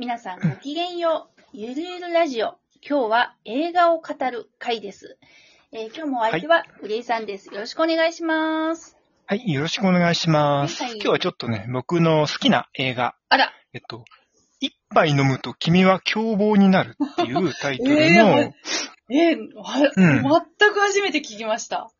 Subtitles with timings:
[0.00, 1.40] 皆さんごきげんよう。
[1.52, 2.56] ゆるゆるラジオ。
[2.80, 5.18] 今日は映画を語る回です。
[5.72, 7.52] えー今日もお相手はうれいさんです。
[7.52, 8.96] よろしくお願いします。
[9.26, 10.82] はい、よろしくお願いします。
[10.82, 14.06] はいはい今日はちょっとね、僕の好きな映画、あら、えっと、
[14.60, 18.52] 一杯飲むと君は凶暴になるっていう タイトルの、えー
[19.10, 21.90] えーはうん全く初めて聞きました。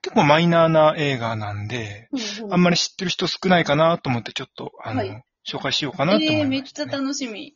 [0.00, 2.08] 結構マイナーな映画なんで、
[2.50, 7.54] あんまりり知ってる人少ないかなと思ってちょっと、あの、はい紹介しようかなと思いました、えー、ねめっちゃ楽しみ。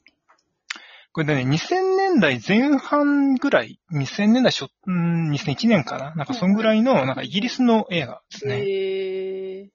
[1.12, 8.64] これでね、2000年代前半ぐらい、2000年代初、うん2001年かななんかそんぐらいの、なんかイギリスの映画ですね。
[8.66, 9.70] え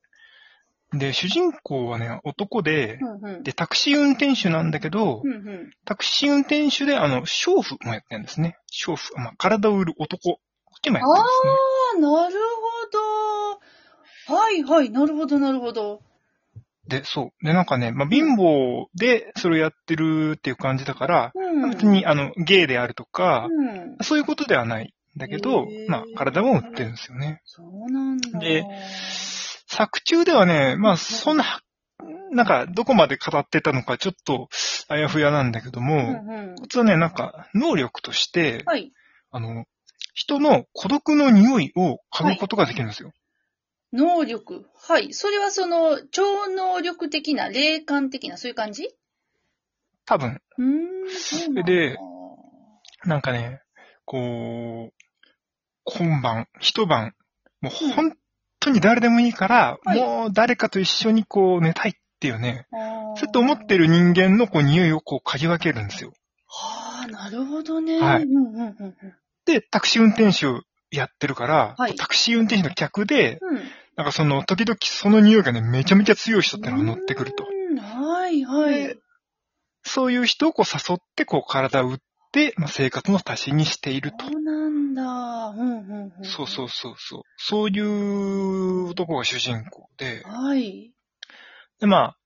[0.94, 3.44] で、主人公はね、男でー、、うんうん。
[3.44, 5.72] で、タクシー運転手なんだけど、うんうん。
[5.86, 8.58] タクシー運転手で、あの、娼婦もやってるんですね。
[8.70, 9.14] 娼婦。
[9.16, 10.32] まあ、体を売る男。
[10.32, 10.40] こ
[10.76, 12.12] っちもやってるんですね。
[12.12, 12.36] ああ、なる
[14.28, 14.42] ほど。
[14.42, 16.02] はいはい、なるほどなるほど。
[16.90, 17.46] で、そう。
[17.46, 21.70] で、なんかね、まあ、貧乏でそれをやってるっていう感じだから、うん。
[21.70, 23.98] 別に、あの、ゲイであるとか、うん。
[24.02, 24.94] そういうことではない。
[25.16, 27.42] んだけどまあ、体を売ってるんですよね。
[27.44, 28.40] そうなんだ。
[28.40, 28.64] で
[29.68, 31.62] 作中ではね、まあ、そんな、
[32.32, 34.50] なんか、どこまで語ってたのか、ちょっと、
[34.88, 36.56] あやふやなんだけども、うんうん。
[36.56, 38.92] こいつはね、なんか、能力として、はい。
[39.32, 39.66] あの、
[40.16, 43.12] 人の孤独の匂いを嗅ぐことができるんですよ。
[43.94, 44.66] 能力。
[44.76, 45.14] はい。
[45.14, 48.90] それはその、超能力的な、霊感的な、そういう感じ？
[50.06, 50.42] 多分。
[50.58, 51.10] うーん。
[51.10, 51.98] そうなんだで
[53.06, 53.62] なんかね、
[54.06, 54.94] こう、
[55.86, 57.16] 今晩、一晩、
[57.62, 58.18] もう本
[58.60, 62.80] 当に誰でもいいから、はいもう誰かと一緒にこう寝たいっていうね、あー
[63.16, 66.14] そうやって思ってる人間のこう匂いをこう嗅ぎ分けるんですよ。
[66.48, 68.00] はあ、なるほどね。
[68.00, 68.96] はいうんうんうんうん。
[69.46, 70.48] で、タクシー運転手
[70.96, 73.62] やってるから、はいタクシー運転手の客で、うん。
[74.00, 77.44] なんかその時々その匂いがね、めちゃめちゃ強い人ってのが乗ってくると。
[77.44, 78.98] はいはいで。
[79.84, 81.98] そういう人をこう誘って、こう体を打っ
[82.32, 84.26] て、まあ、生活の足しにしていると。
[84.26, 85.04] そうなんだ。
[85.04, 86.24] うんうんうん。
[86.24, 87.22] そうそうそうそう。
[87.36, 90.94] そういう男が主人公で、はい。
[91.82, 92.18] で、まあ、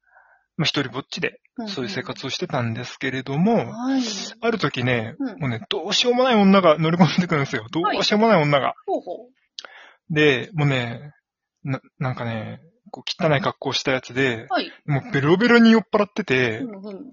[0.55, 4.03] まあ、一人ぼっちで、んんそういう生活をしてたんですけれども、はい。
[4.41, 7.65] ある時ね、うんもうね、どうしようもない女が乗り込んでくるんですよ。
[7.71, 8.75] どうしようもない女が。
[8.85, 9.29] ほうほ
[10.11, 11.13] で、もうね、
[11.63, 14.71] な、なんかね、こう汚い格好したやつでう。、はい。
[14.85, 17.11] もうベロベロに酔っ払ってて、うんうん。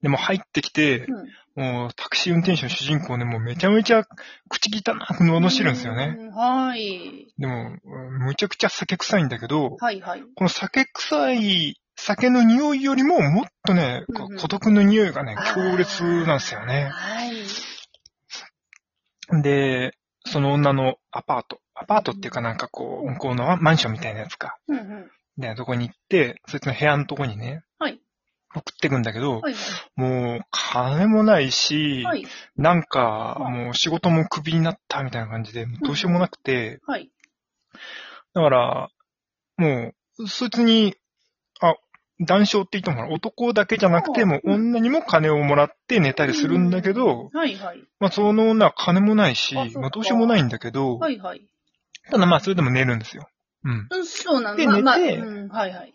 [0.00, 4.04] でも入ってきて、うんもうタクシー運転手の主人公ね、もうめちゃめちゃ
[4.48, 6.16] 口汚く罵るんですよね。
[6.18, 6.30] うん。
[6.30, 7.26] はい。
[7.38, 10.22] でも、うんむちゃくちゃ酒臭いんだけど、はいはい。
[10.34, 16.88] この酒臭い、酒の匂いよりももっとね、こうんうんう孤独の匂いがね、強烈なんですよね。
[16.90, 17.34] はい。
[19.42, 19.92] で、
[20.32, 24.56] その女のアパート、アパートっていうかなんかこう、向こうのマンションみたいなやつか。
[24.66, 25.10] うんうん。
[25.36, 28.00] で、とこに行って、そいつの部屋のとこにね、はい。
[28.54, 29.54] 送ってくんだけど、はい。
[29.94, 32.26] もう、金もないし、はい。
[32.56, 37.10] なんか、もう仕事もクビになったみたいな感じで、どうしようもなくて、はい。
[38.34, 38.88] だから、
[39.58, 40.94] もう、そいつに、
[42.20, 47.82] あ、談笑って言っても男だけじゃなくても、うん女にも金をもらって寝たりするんだけど、はいはい。
[48.00, 51.42] まあその女は金もないしまあどうしようもないんだけど、はいはい。
[52.10, 53.28] ただまあそれでも寝るんですよ。
[53.64, 53.88] うん。
[53.90, 54.56] うん、そうなの。
[54.56, 55.94] でまあまあ、寝てうん、はいはい。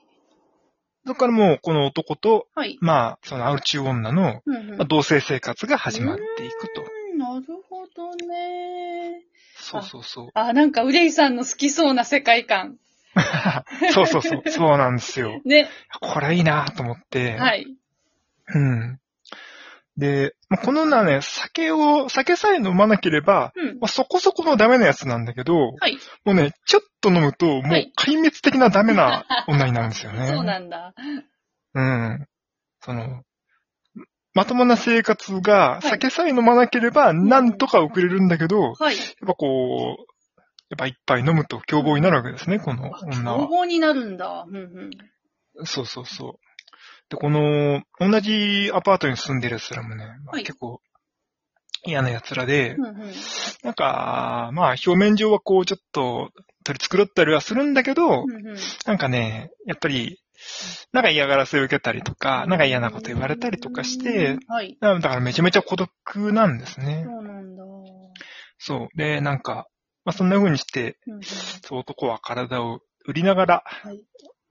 [1.06, 2.78] そこからもうこの男と、はい。
[2.82, 6.82] まあそのアル中女の、うんうんまあ、同棲生活が始まっていくと。
[6.82, 9.24] うんなるほどね。
[9.56, 10.30] そうそうそう。
[10.36, 12.78] あ、なんか、ウレイさんの好きそうな世界観。
[13.94, 14.44] そうそうそう。
[14.50, 15.42] そうなんですよ。
[15.46, 15.70] ね。
[16.02, 17.36] これいいなと思って。
[17.38, 17.68] はい。
[18.48, 19.00] うん。
[19.98, 23.80] で、まあ、この女はね、酒を、酒さえ飲まなければ、うん。
[23.80, 25.98] まあ、そこそこのダメなやつなんだけど、はい。
[26.24, 30.28] もうね、ちょっと飲むと、もうはい壊滅的なダメな 女になるんですよね。
[30.28, 30.94] そうなんだ。
[31.74, 32.28] うん。
[32.82, 33.24] その、
[34.34, 38.96] まともな生活が、い酒さえ飲まなければ、なんとか遅れるんだけど、はい。
[38.96, 40.17] やっぱこう、
[40.70, 43.48] やっぱ一杯飲むと凶暴になるわけですね、この女凶は。
[43.48, 44.46] 暴になるんだ。
[44.48, 45.66] うんうん。
[45.66, 46.34] そうそうそう。
[47.10, 50.82] で、この、同じアパートに住んでる奴らもね、まあはい結構
[51.86, 53.14] 嫌な奴らで、うんうん。
[53.64, 56.32] なんか、まあ表面上はこうちょっと
[56.64, 60.20] 取り繕ったりはするんだけど、うんうんなんかね、やっぱり、
[60.92, 64.78] なんか嫌がらせを受けたりとか、なんか嫌なこと言われたりとかして、、はい。
[64.80, 65.90] だからめちゃめちゃ孤独
[66.34, 67.06] なんですね。
[67.06, 67.64] そうなんだ。
[68.60, 68.98] そう。
[68.98, 69.68] で、なんか、
[70.08, 71.22] まあそんな風にして、うんうん。
[71.24, 74.02] そう男は体を売りながら、はい。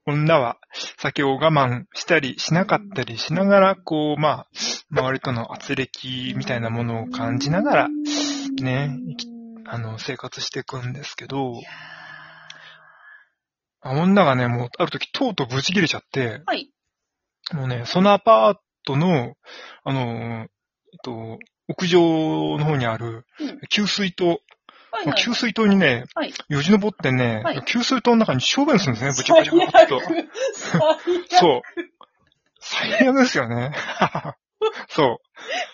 [0.05, 0.57] 女は
[0.99, 4.47] 酒を我慢したりしなかったりしながら、こう、まあ、
[4.91, 7.89] 周りとの圧力みたいなものを感じながら、
[8.61, 8.99] ね
[9.65, 11.53] あの、生活していくんですけど
[13.83, 16.71] 女がね、もう、ある時とうとうブチ切れちゃって、ーはい。
[17.51, 18.55] もうね、そのアパー
[18.85, 19.33] トの、
[19.83, 20.47] あの、えっ
[21.03, 21.39] と、
[21.69, 24.39] 屋上の方にあるうん、給水塔、
[24.97, 25.23] はいはい。
[25.23, 26.33] 給水塔にね、はい。
[26.49, 30.01] よじ登ってね、はい給水塔の中に小便するんですね、ぶちゃぶちゃっと。
[31.29, 31.61] そう。
[32.59, 33.71] 最悪ですよね。
[34.89, 35.17] そう。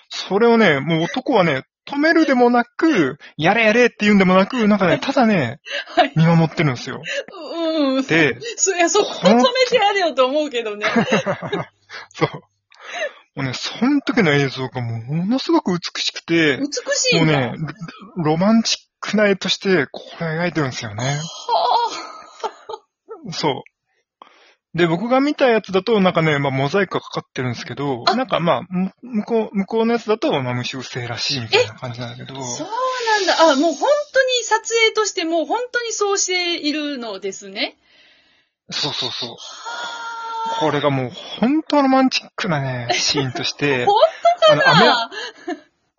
[0.10, 5.60] それをね、もう男はね、止めるでもなく、やれやれって言うんでもなく、なんかね、ただね、
[5.96, 6.14] はい。
[6.16, 7.02] 見守ってるんですよ。
[7.56, 8.04] うん。
[8.04, 10.86] で、そいや、そこは止めてやれよと思うけどね。
[12.14, 12.30] そう。
[13.36, 17.26] もうね、その時の映像がものすごく美しくて、美しいだ。
[17.26, 17.74] もうんね、
[18.18, 21.04] ロロマンチックな絵として、これ描いてるんですよね。
[21.04, 21.20] は
[23.34, 24.78] そう。
[24.78, 33.52] で、僕が見たやつだと、なんかね、まあ、モザイクがかかってるんですけど、あなんかまあ、む向こう、向こうのやつだと、まあ、無修正らしいみたいな感じなんだけど、あ、そうなんだ。
[33.52, 37.78] あ、もう本当に撮影としてもう本当にそうしているのですね。
[38.72, 39.30] そうそうそう。
[39.32, 43.96] はこれがもう、本当ロマンチックなね、シーンとして 本、
[44.50, 45.10] あの、雨、あ。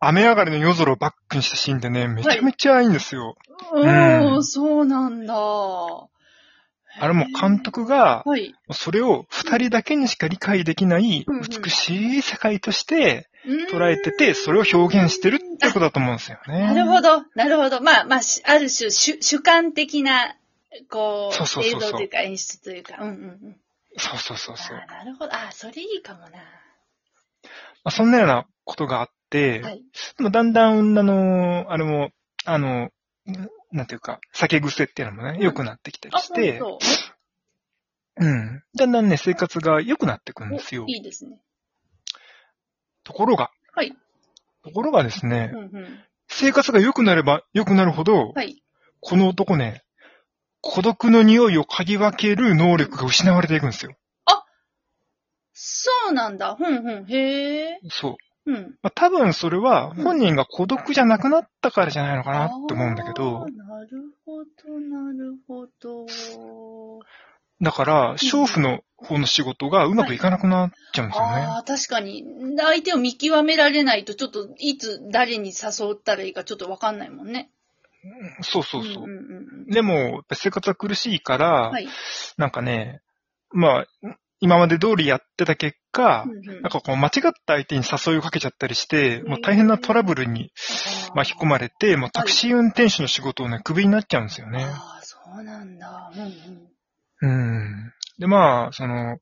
[0.08, 3.36] 雨上がりの夜空をバックにしたシーンでね、めちゃめちゃいいんですよ。
[3.72, 5.34] うん、うんそうなんだ。
[6.96, 8.54] あれも監督が、はい。
[8.72, 13.28] それを二人だけにしか理解できない美しい世界として
[13.70, 16.60] 捉捉えてて、それを表現してるってことだと思うんですよね。
[16.60, 17.80] なるほど、なるほど。
[17.80, 20.36] まあ、まあ、しある種、主主観的な、
[20.88, 22.96] こう、そうそうそうそう映像というか演出というか。
[23.00, 23.16] うんうんう
[23.50, 23.56] ん。
[23.96, 24.76] そうそうそうそう。
[24.76, 25.34] あなるほど。
[25.34, 26.28] あ、それいいかもな。
[26.28, 26.38] ま
[27.84, 29.82] あ、そんなようなことがあって、はい。
[30.16, 32.10] でもだんだん、あの、あれも、
[32.44, 32.90] あの、
[33.72, 36.78] なんていうか、酒癖っていうのもね、良くなってきたりあ、して、そう
[38.16, 38.62] うん。
[38.76, 40.86] だんだんね、生活が良くなってくんですよお。
[40.88, 41.40] いいですね。
[43.02, 43.92] ところが、はい。
[44.62, 46.04] ところがですねう、んうん。
[46.28, 48.62] 生活が良くなれば良くなるほど、はい。
[49.00, 49.82] この男ね、
[50.60, 53.96] 孤独の匂いを嗅ぎ分ける能力が失われていくんですよ。
[55.54, 56.56] そうなんだ。
[56.56, 57.06] ふんふん。
[57.06, 57.80] へえ。
[57.88, 58.16] そう。
[58.46, 58.78] うん。
[58.82, 66.06] まあ、多分それは本人が孤独じゃなくなったからじゃないのかなって思うんだけどなるほど、なるほど。
[67.62, 71.32] だから、娼婦の方の仕事がうまくいかなくなっちゃうんですよね。
[71.42, 72.24] ああ、確かに。
[72.58, 77.50] 相手を見極められないと、ちょっと、いつ誰に誘ったらいいかちょっとわかんないもんね。
[78.42, 78.92] そうそうそう。
[78.92, 79.10] んうんう
[79.62, 81.88] んでも、生活は苦しいから、はい。
[82.36, 83.00] なんかね、
[83.50, 83.86] まあ、
[84.40, 87.10] 今まで通りやってた結果、うんうんなんかこう間違っ
[87.46, 90.50] た相手に誘いをかけちゃったりして、うんもう大変なトラブルに
[91.14, 94.64] 巻き込まれて、もうはいタクシー運転手の仕事をね、クビになっちゃうんですよね。
[94.64, 96.10] ああ、そうなんだ。
[96.14, 96.74] うんうん。
[97.24, 97.92] うん。
[98.18, 99.18] で、まあ、その、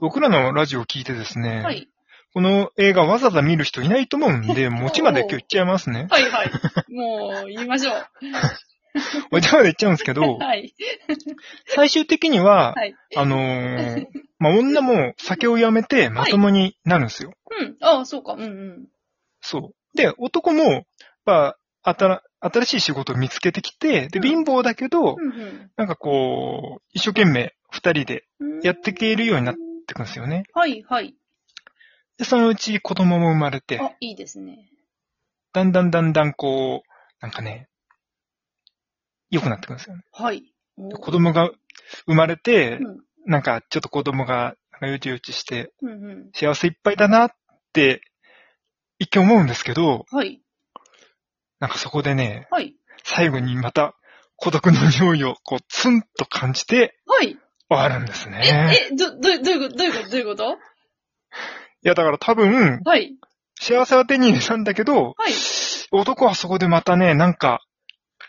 [0.00, 1.88] 僕らのラジオを聞いてですね、はい。
[2.34, 6.08] この映画わざわざ見る人いないと思うんで、 持ちまで今日言っちゃいますね。
[6.10, 6.50] はいはい。
[6.92, 8.06] もう、言いましょう。
[9.30, 10.74] 持ちまで言っちゃうんですけど、はい。
[11.68, 12.94] 最終的には、はい。
[13.16, 14.06] あのー
[14.38, 17.32] まあ、女も酒をやめてまともになるんですよ。
[17.50, 17.76] うん。
[17.80, 18.34] ああ、そうか。
[18.34, 18.88] うんうん。
[19.40, 19.96] そう。
[19.96, 20.84] で、男も、
[21.24, 28.60] まあ、あたら、新しい仕事を見つけてきて、で、うん貧乏だけど、うんなんかこう、一生懸命二人でうん。
[28.60, 29.54] やっていけるようになっ
[29.86, 30.44] てくんですよね。
[30.52, 31.14] はいはい。
[32.18, 34.70] で、そのうち子供も生まれて、あ、いいですね。
[35.52, 36.88] だんだんだんだんこう、
[37.20, 37.68] なんかね、
[39.30, 40.02] 良くなってくんですよね。
[40.12, 40.42] はい。
[40.76, 41.50] で子供が
[42.06, 45.72] 生まれて、うんなんかちょっと子供が、なんかよちよちして。
[46.34, 47.30] 幸せいっぱいだなっ
[47.72, 48.02] て、
[48.98, 50.40] 一見思うんですけど、はい。
[51.60, 52.74] なんかそこでね、はい。
[53.02, 53.94] 最後にまた
[54.36, 57.36] 孤独の匂いをこうツンと感じてはい。
[57.68, 58.78] 終わるんですえ、ね。
[58.92, 60.52] え、ど、ど、どういうことどういうことどういうこと？
[60.52, 60.56] い
[61.82, 63.14] やだから多分、はい。
[63.60, 65.32] 幸せは手に入れたんだけど、はい。
[65.92, 67.60] 男はそこでまたね、なんか、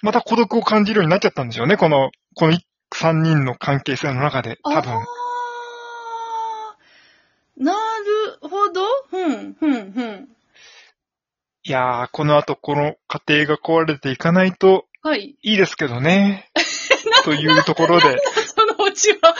[0.01, 1.77] また孤独を感じるようになっちゃったんでしょうね。
[1.77, 2.57] この、この
[2.93, 4.93] 三人の関係性の中で、多分。
[4.93, 8.81] あーなるほど。
[9.09, 10.29] ふん、ふん、ふん。
[11.63, 15.35] いやー、この後この家庭が壊れていかないとはい。
[15.43, 16.49] いいですけどね。
[17.23, 18.17] というところで、
[18.55, 19.35] そのうちは。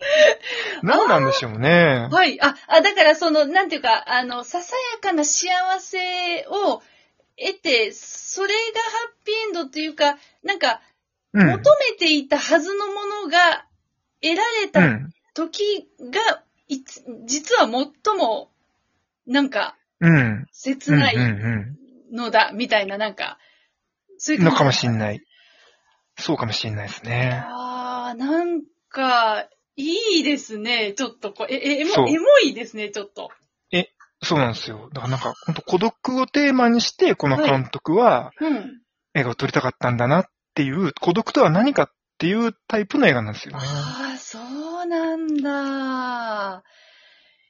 [0.82, 2.08] 何なんでしょうね。
[2.10, 2.38] はい。
[2.42, 5.48] あ、あ、だからその、なんていうか、あの、ささやかな幸
[5.80, 6.82] せを
[7.38, 8.88] 得て、それがハ
[9.22, 10.82] ッピーエンドっていうか、なんか、
[11.34, 11.46] うん。
[11.48, 13.66] 求めていたはずのものが
[14.22, 15.10] 得られたうん。
[15.34, 18.50] 時が、いつ実は最も、
[19.26, 20.16] なんか、うん。
[20.16, 20.46] うん。
[20.52, 21.76] 切ないうん。
[22.12, 23.38] のだ、みたいな、なんか、
[24.18, 24.44] そううん。
[24.44, 24.86] のかもし。
[24.88, 25.20] んない。
[26.16, 27.42] そうかもしんないですね。
[27.44, 30.94] あー、なんか、いいですね。
[30.96, 33.30] ちょっとこう、え、え、エそうモエモいですね、ちょっと。
[34.24, 34.88] そうなんですよ。
[34.92, 38.80] だからなんか、本当孤独をテーマにして、この監督はうん。
[39.14, 43.58] 映画を撮りたかったんだなっていう、孤独とは何かっていうタイプの映画なんですよね。
[43.62, 44.38] ああ、そ
[44.82, 46.62] うなんだ。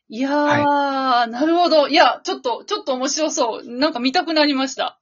[0.08, 1.88] いやー、なるほど。
[1.88, 3.62] いや、ちょっと、ちょっと面白そう。
[3.64, 4.98] なんか見たくなりました。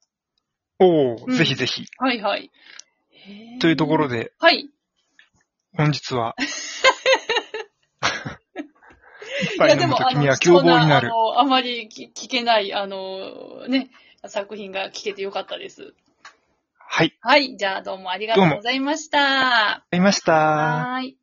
[0.79, 1.85] おお、うんぜひぜひ。
[1.97, 2.51] はいはい。
[3.59, 4.69] というところで、はい。
[5.75, 6.35] 本日は、
[9.43, 11.11] 一いや、でも、あの、むと君は貴重凶暴になるあ。
[11.11, 13.91] の、あまり聞聞けない、あの、ね、
[14.27, 15.93] 作品が聞けてよかったです。
[16.95, 17.17] はい。
[17.21, 17.57] はい。
[17.57, 19.77] じゃあ、どうもありがとうございました。
[19.77, 20.31] ありました。
[20.31, 21.17] はーい。